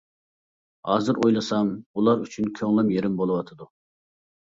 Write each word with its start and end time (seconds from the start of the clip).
ھازىر 0.91 1.19
ئويلىسام 1.19 1.71
ئۇلار 1.93 2.25
ئۈچۈن 2.25 2.53
كۆڭلۈم 2.59 2.93
يېرىم 2.99 3.23
بولۇۋاتىدۇ. 3.25 3.73